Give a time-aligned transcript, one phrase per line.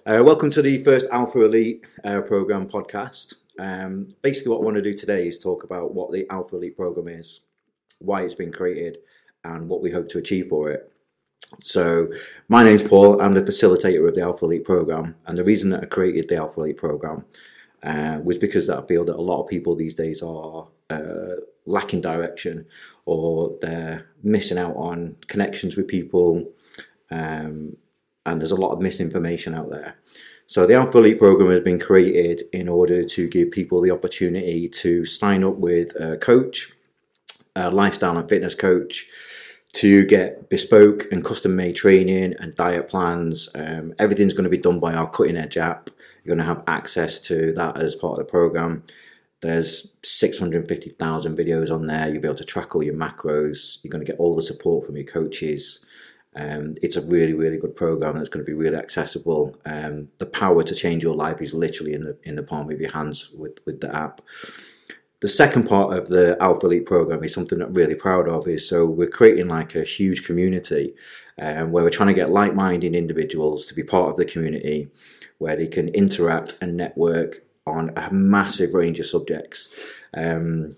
[0.00, 3.34] Uh, welcome to the first Alpha Elite uh, program podcast.
[3.58, 6.76] Um, basically, what I want to do today is talk about what the Alpha Elite
[6.76, 7.42] program is,
[8.00, 8.98] why it's been created,
[9.44, 10.92] and what we hope to achieve for it.
[11.60, 12.08] So,
[12.48, 13.20] my name's Paul.
[13.20, 16.36] I'm the facilitator of the Alpha Elite program, and the reason that I created the
[16.36, 17.24] Alpha Elite program
[17.82, 21.36] uh, was because I feel that a lot of people these days are uh,
[21.66, 22.66] lacking direction
[23.04, 26.50] or they're missing out on connections with people,
[27.10, 27.76] um,
[28.26, 29.96] and there's a lot of misinformation out there.
[30.46, 34.68] So the Alpha Elite program has been created in order to give people the opportunity
[34.68, 36.72] to sign up with a coach,
[37.56, 39.06] a lifestyle and fitness coach,
[39.74, 43.48] to get bespoke and custom made training and diet plans.
[43.54, 45.88] Um, everything's going to be done by our cutting edge app.
[46.22, 48.84] You're going to have access to that as part of the program.
[49.40, 52.08] There's 650,000 videos on there.
[52.08, 53.82] You'll be able to track all your macros.
[53.82, 55.84] You're going to get all the support from your coaches.
[56.34, 59.56] Um, it's a really, really good program that's going to be really accessible.
[59.66, 62.80] Um, the power to change your life is literally in the in the palm of
[62.80, 64.22] your hands with, with the app.
[65.20, 68.48] The second part of the Alpha Elite program is something that I'm really proud of.
[68.48, 70.94] Is so we're creating like a huge community,
[71.38, 74.88] um, where we're trying to get like-minded individuals to be part of the community,
[75.38, 79.68] where they can interact and network on a massive range of subjects.
[80.14, 80.76] Um,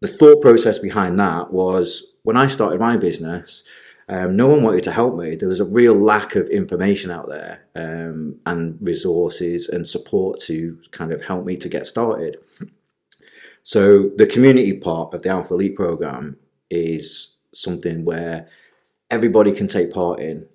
[0.00, 3.64] the thought process behind that was when I started my business.
[4.08, 5.34] Um, no one wanted to help me.
[5.34, 10.78] There was a real lack of information out there um, and resources and support to
[10.92, 12.36] kind of help me to get started.
[13.64, 16.36] So the community part of the Alpha Elite program
[16.70, 18.46] is something where
[19.10, 20.46] everybody can take part in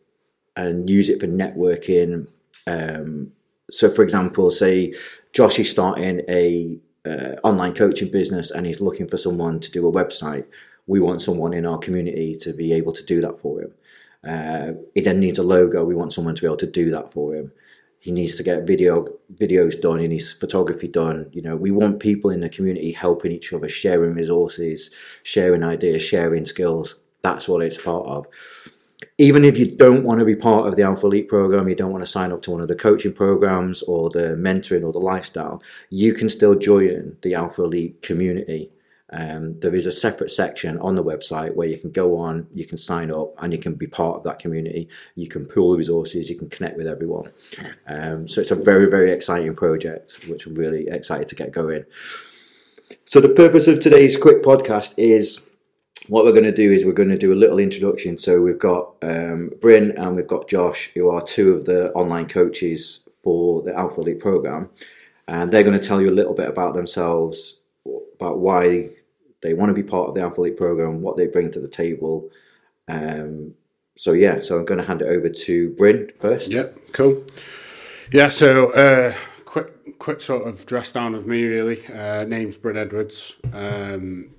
[0.56, 2.28] and use it for networking.
[2.68, 3.34] Um,
[3.70, 4.94] so, for example, say
[5.34, 9.88] Josh is starting a uh, online coaching business and he's looking for someone to do
[9.88, 10.46] a website.
[10.92, 13.72] We want someone in our community to be able to do that for him.
[14.28, 15.86] Uh, he then needs a logo.
[15.86, 17.54] We want someone to be able to do that for him.
[18.00, 20.00] He needs to get video videos done.
[20.00, 21.30] He needs photography done.
[21.32, 24.92] You know we want people in the community helping each other sharing resources
[25.24, 26.96] sharing ideas sharing skills.
[27.22, 28.28] That's what it's part of.
[29.18, 31.94] Even if you don't want to be part of the alpha elite program you don't
[31.96, 35.08] want to sign up to one of the coaching programs or the mentoring or the
[35.14, 38.72] lifestyle you can still join the alpha elite community
[39.12, 42.66] um, there is a separate section on the website where you can go on, you
[42.66, 44.88] can sign up, and you can be part of that community.
[45.16, 47.32] You can pool the resources, you can connect with everyone.
[47.88, 51.84] Um, so it's a very, very exciting project, which I'm really excited to get going.
[53.06, 55.46] So the purpose of today's quick podcast is
[56.08, 58.18] what we're going to do is we're going to do a little introduction.
[58.18, 62.28] So we've got um, Bryn and we've got Josh, who are two of the online
[62.28, 64.70] coaches for the Alpha Elite program,
[65.28, 67.58] and they're going to tell you a little bit about themselves,
[68.16, 68.90] about why
[69.42, 71.68] they want to be part of the Alpha Elite program, what they bring to the
[71.68, 72.30] table.
[72.88, 73.54] Um,
[73.98, 76.52] so yeah, so I'm going to hand it over to Bryn first.
[76.52, 77.24] Yeah, cool.
[78.12, 79.14] Yeah, so uh,
[79.46, 81.80] quick, quick sort of dress down of me really.
[81.88, 83.36] Uh, name's Bryn Edwards.
[83.54, 84.32] Um,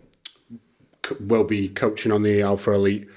[1.20, 3.08] will be coaching on the Alpha Elite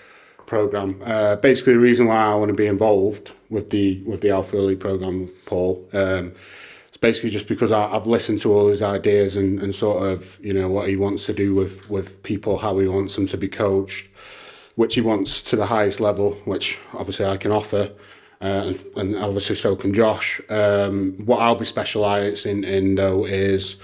[0.45, 1.01] program.
[1.03, 4.57] Uh, basically, the reason why I want to be involved with the with the Alpha
[4.57, 5.87] Elite program, Paul.
[5.93, 6.33] Um,
[7.05, 10.53] basically just because I, have listened to all his ideas and, and sort of you
[10.53, 13.47] know what he wants to do with with people, how he wants them to be
[13.47, 14.09] coached,
[14.73, 17.91] which he wants to the highest level, which obviously I can offer.
[18.45, 20.39] Uh, and obviously so can Josh.
[20.49, 23.77] Um, what I'll be specialising in though is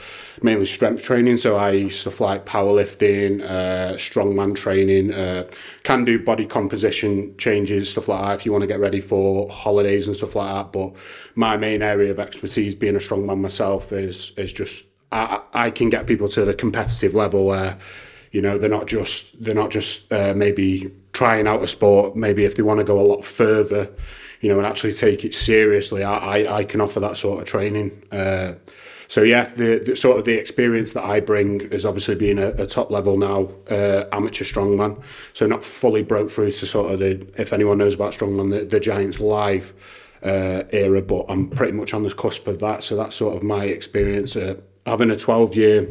[0.44, 1.38] mainly strength training.
[1.38, 5.50] So I stuff like powerlifting, uh, strongman training, uh,
[5.82, 9.50] can do body composition changes, stuff like that if you want to get ready for
[9.50, 10.72] holidays and stuff like that.
[10.72, 10.94] But
[11.34, 15.90] my main area of expertise, being a strongman myself, is is just I, I can
[15.90, 17.80] get people to the competitive level where
[18.32, 22.16] you know they're not just they're not just uh, maybe trying out a sport.
[22.16, 23.90] Maybe if they want to go a lot further
[24.41, 27.47] you know, and actually take it seriously, I, I, I can offer that sort of
[27.47, 28.03] training.
[28.12, 28.53] Uh,
[29.07, 32.50] so yeah, the, the, sort of the experience that I bring is obviously being a,
[32.51, 35.03] a top level now uh, amateur strongman.
[35.34, 38.66] So not fully broke through to sort of the if anyone knows about strongman, the,
[38.66, 39.74] the Giants live
[40.24, 42.83] uh, era, but I'm pretty much on the cusp of that.
[42.83, 44.36] So that's sort of my experience.
[44.36, 45.88] Uh, having a 12 year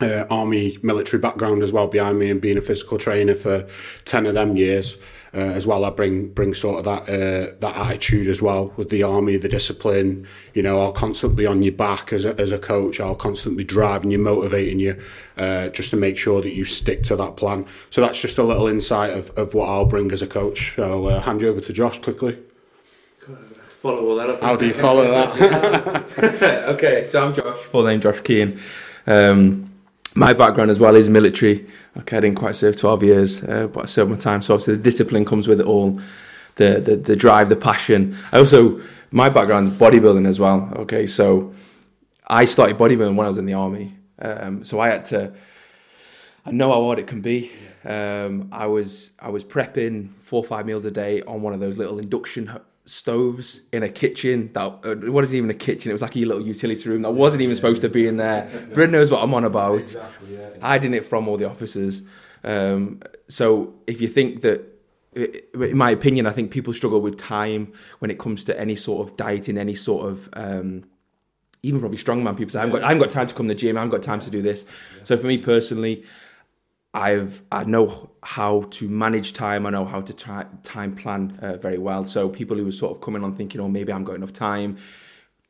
[0.00, 3.68] uh, army military background as well behind me and being a physical trainer for
[4.04, 4.96] 10 of them years
[5.34, 5.84] uh, as well.
[5.84, 9.48] I bring bring sort of that uh, that attitude as well with the army, the
[9.48, 10.26] discipline.
[10.54, 13.00] You know, I'll constantly be on your back as a, as a coach.
[13.00, 15.00] I'll constantly driving you, motivating you,
[15.36, 17.66] uh, just to make sure that you stick to that plan.
[17.90, 20.74] So that's just a little insight of, of what I'll bring as a coach.
[20.76, 22.38] So uh, hand you over to Josh quickly.
[23.84, 24.40] Follow all that up.
[24.40, 26.64] How do you follow that?
[26.74, 27.58] okay, so I'm Josh.
[27.58, 28.58] Full name Josh Keen.
[29.06, 29.73] Um,
[30.14, 31.66] my background as well is military.
[31.98, 34.42] Okay, I didn't quite serve 12 years, uh, but I served my time.
[34.42, 36.00] So obviously the discipline comes with it all.
[36.56, 38.16] the the, the drive, the passion.
[38.32, 38.80] I also
[39.10, 40.72] my background is bodybuilding as well.
[40.76, 41.52] Okay, so
[42.26, 43.94] I started bodybuilding when I was in the army.
[44.20, 45.32] Um, so I had to.
[46.46, 47.50] I know how hard it can be.
[47.84, 51.60] Um, I was I was prepping four or five meals a day on one of
[51.60, 55.94] those little induction stoves in a kitchen that uh, what is even a kitchen it
[55.94, 58.68] was like a little utility room that wasn't even supposed to be in there.
[58.74, 59.80] Bryn knows what I'm on about.
[59.80, 60.48] Exactly, yeah.
[60.60, 62.02] hiding it from all the officers.
[62.42, 64.70] Um, so if you think that
[65.14, 69.06] in my opinion I think people struggle with time when it comes to any sort
[69.06, 70.84] of dieting any sort of um,
[71.62, 73.54] even probably strongman people say I haven't, got, I haven't got time to come to
[73.54, 74.66] the gym I haven't got time to do this.
[75.04, 76.04] So for me personally
[76.94, 79.66] I've I know how to manage time.
[79.66, 82.04] I know how to try, time plan uh, very well.
[82.04, 84.32] So people who are sort of coming on thinking, oh, maybe I haven't got enough
[84.32, 84.78] time,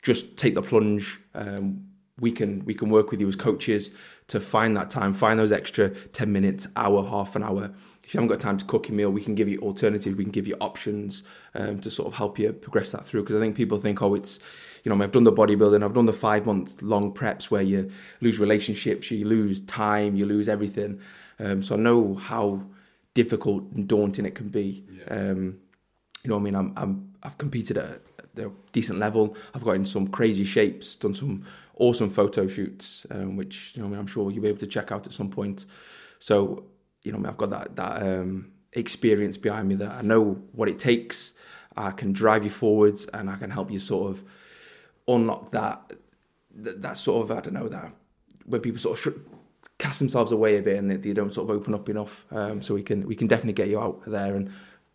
[0.03, 1.21] just take the plunge.
[1.35, 1.89] Um,
[2.19, 3.91] we can we can work with you as coaches
[4.29, 7.73] to find that time, find those extra ten minutes, hour, half an hour.
[8.03, 10.17] If you haven't got time to cook a meal, we can give you alternatives.
[10.17, 11.25] We can give you options
[11.55, 13.23] um, to sort of help you progress that through.
[13.23, 14.41] Because I think people think, oh, it's
[14.83, 17.91] you know, I've done the bodybuilding, I've done the five month long preps where you
[18.21, 21.01] lose relationships, you lose time, you lose everything.
[21.39, 22.63] Um, so I know how
[23.15, 24.85] difficult and daunting it can be.
[24.91, 25.15] Yeah.
[25.15, 25.59] Um,
[26.23, 28.01] you know, I mean, I'm, I'm I've competed at
[28.37, 29.37] a decent level.
[29.55, 31.45] I've got in some crazy shapes, done some
[31.77, 34.67] awesome photo shoots, um, which you know, I mean, I'm sure you'll be able to
[34.67, 35.67] check out at some point.
[36.19, 36.65] So,
[37.03, 40.79] you know, I've got that that um, experience behind me that I know what it
[40.79, 41.35] takes.
[41.77, 44.25] I can drive you forwards, and I can help you sort of
[45.07, 45.93] unlock that
[46.57, 47.93] that, that sort of I don't know that
[48.47, 49.25] when people sort of
[49.85, 52.25] cast themselves away a bit and they, they don't sort of open up enough.
[52.31, 54.35] Um, so we can we can definitely get you out there.
[54.35, 54.51] And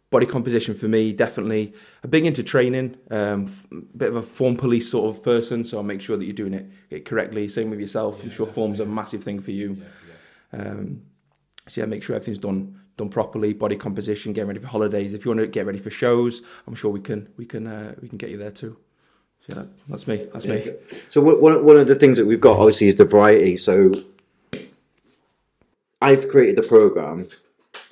[0.10, 1.72] body composition for me definitely
[2.04, 5.64] a big into training um, a bit of a form police sort of person.
[5.64, 7.48] So i'll make sure that you're doing it, it correctly.
[7.48, 8.18] Same with yourself.
[8.18, 9.78] Yeah, i'm sure form's a massive thing for you.
[9.78, 9.86] Yeah,
[10.54, 10.72] yeah.
[10.72, 11.04] Um,
[11.68, 13.54] so yeah make sure everything's done done properly.
[13.54, 15.14] Body composition getting ready for holidays.
[15.14, 17.94] If you want to get ready for shows i'm sure we can we can uh,
[18.02, 18.76] we can get you there too.
[19.42, 20.74] So yeah, that's me that's me.
[21.10, 23.56] so one, one of the things that we've got obviously is the variety.
[23.56, 23.92] So
[26.02, 27.28] I've created the program,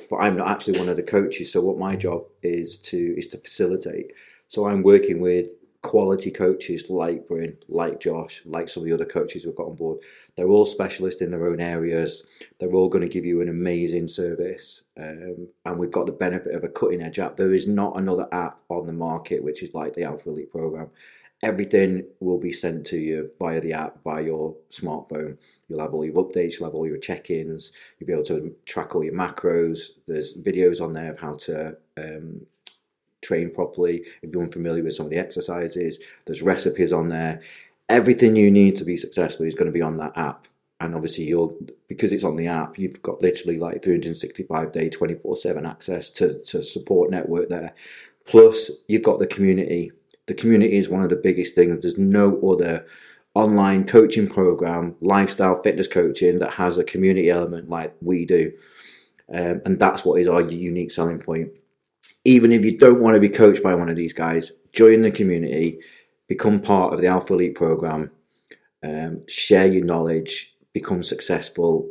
[0.10, 1.52] but I'm not actually one of the coaches.
[1.52, 4.14] So what my job is to is to facilitate.
[4.48, 5.48] So I'm working with
[5.82, 9.76] quality coaches like Bryn, like Josh, like some of the other coaches we've got on
[9.76, 10.00] board.
[10.36, 12.26] They're all specialists in their own areas.
[12.60, 16.56] They're all going to give you an amazing service, um, and we've got the benefit
[16.56, 17.36] of a cutting edge app.
[17.36, 20.90] There is not another app on the market which is like the Alpha Elite program
[21.44, 25.38] everything will be sent to you via the app, via your smartphone.
[25.68, 28.56] You'll have all your updates, you'll have all your check ins, you'll be able to
[28.66, 29.92] track all your macros.
[30.08, 32.46] There's videos on there of how to um,
[33.22, 34.06] train properly.
[34.22, 37.42] If you're unfamiliar with some of the exercises, there's recipes on there.
[37.90, 40.48] Everything you need to be successful is going to be on that app.
[40.80, 41.54] And obviously, you're
[41.88, 46.40] because it's on the app, you've got literally like 365 day, 24 7 access to,
[46.46, 47.74] to support network there.
[48.26, 49.92] Plus, you've got the community
[50.28, 51.82] the community is one of the biggest things.
[51.82, 52.86] There's no other
[53.34, 58.52] online coaching program, lifestyle fitness coaching that has a community element like we do.
[59.34, 61.52] Um, and that's what is our unique selling point.
[62.26, 65.12] Even if you don't want to be coached by one of these guys, join the
[65.12, 65.80] community,
[66.28, 68.12] become part of the Alpha Elite program,
[68.84, 71.90] um, share your knowledge, become successful,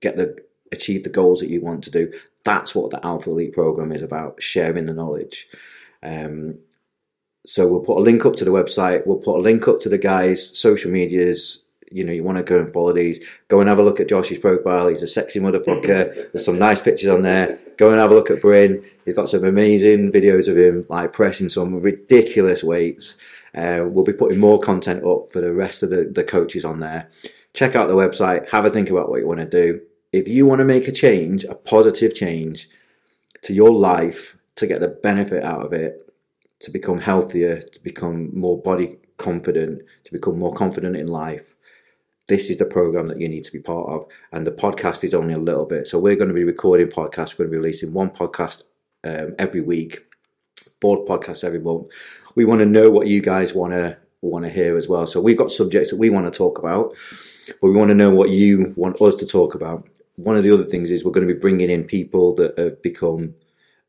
[0.00, 0.36] get the
[0.70, 2.12] achieve the goals that you want to do.
[2.44, 5.48] That's what the Alpha Elite program is about: sharing the knowledge.
[6.02, 6.58] Um,
[7.44, 9.06] so we'll put a link up to the website.
[9.06, 11.64] We'll put a link up to the guys' social medias.
[11.90, 13.22] You know, you want to go and follow these.
[13.48, 14.88] Go and have a look at Josh's profile.
[14.88, 16.32] He's a sexy motherfucker.
[16.32, 17.58] There's some nice pictures on there.
[17.76, 18.82] Go and have a look at Bryn.
[19.04, 23.16] He's got some amazing videos of him like pressing some ridiculous weights.
[23.54, 26.80] Uh, we'll be putting more content up for the rest of the, the coaches on
[26.80, 27.08] there.
[27.52, 28.48] Check out the website.
[28.50, 29.82] Have a think about what you want to do.
[30.12, 32.70] If you want to make a change, a positive change
[33.42, 36.11] to your life to get the benefit out of it,
[36.62, 41.54] to become healthier, to become more body confident, to become more confident in life,
[42.28, 44.06] this is the program that you need to be part of.
[44.30, 45.88] And the podcast is only a little bit.
[45.88, 47.36] So we're going to be recording podcasts.
[47.36, 48.62] We're going to be releasing one podcast
[49.04, 50.04] um, every week,
[50.80, 51.88] four podcasts every month.
[52.36, 55.06] We want to know what you guys want to want to hear as well.
[55.08, 56.94] So we've got subjects that we want to talk about,
[57.60, 59.88] but we want to know what you want us to talk about.
[60.14, 62.80] One of the other things is we're going to be bringing in people that have
[62.82, 63.34] become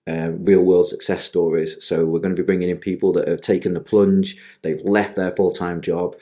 [0.07, 1.83] uh, real world success stories.
[1.85, 5.15] So we're going to be bringing in people that have taken the plunge, they've left
[5.15, 6.15] their full time job,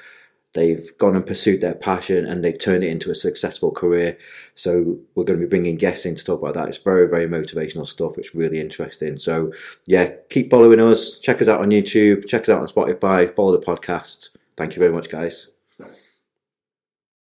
[0.53, 4.17] they've gone and pursued their passion, and they've turned it into a successful career.
[4.55, 6.67] So we're going to be bringing guests in to talk about that.
[6.67, 8.17] It's very, very motivational stuff.
[8.17, 9.17] It's really interesting.
[9.17, 9.51] So
[9.87, 11.19] yeah, keep following us.
[11.19, 12.27] Check us out on YouTube.
[12.27, 13.33] Check us out on Spotify.
[13.35, 14.29] Follow the podcast.
[14.57, 15.49] Thank you very much, guys.